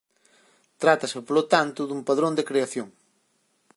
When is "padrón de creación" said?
2.07-2.87